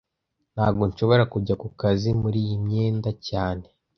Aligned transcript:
Ntago 0.53 0.81
nshobora 0.89 1.23
kujya 1.33 1.53
ku 1.61 1.67
kazi 1.79 2.09
muri 2.21 2.37
iyi 2.45 2.57
myenda 2.65 3.09
cyane 3.27 3.65